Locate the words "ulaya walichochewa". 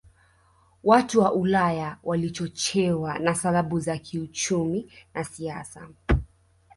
1.33-3.19